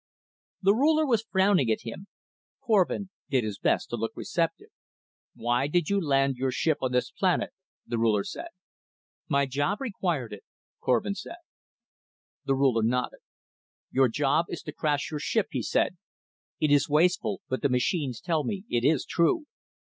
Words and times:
The 0.63 0.73
Ruler 0.73 1.05
was 1.05 1.21
frowning 1.29 1.69
at 1.69 1.81
him. 1.83 2.07
Korvin 2.65 3.11
did 3.29 3.43
his 3.43 3.59
best 3.59 3.91
to 3.91 3.95
look 3.95 4.13
receptive. 4.15 4.69
"Why 5.35 5.67
did 5.67 5.91
you 5.91 6.01
land 6.01 6.37
your 6.37 6.49
ship 6.51 6.79
on 6.81 6.91
this 6.91 7.11
planet?" 7.11 7.51
the 7.85 7.99
Ruler 7.99 8.23
said. 8.23 8.47
"My 9.27 9.45
job 9.45 9.79
required 9.79 10.33
it," 10.33 10.43
Korvin 10.79 11.13
said. 11.13 11.37
The 12.45 12.55
Ruler 12.55 12.81
nodded. 12.81 13.19
"Your 13.91 14.07
job 14.07 14.45
is 14.49 14.63
to 14.63 14.71
crash 14.73 15.11
your 15.11 15.19
ship," 15.19 15.49
he 15.51 15.61
said. 15.61 15.97
"It 16.59 16.71
is 16.71 16.89
wasteful 16.89 17.41
but 17.47 17.61
the 17.61 17.69
machines 17.69 18.19
tell 18.19 18.43
me 18.43 18.63
it 18.71 18.83
is 18.83 19.05
true. 19.05 19.45